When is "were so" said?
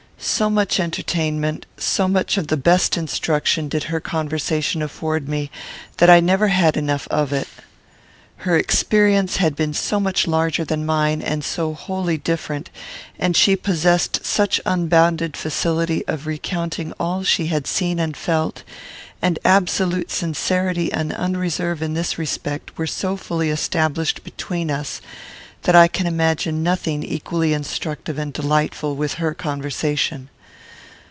22.77-23.17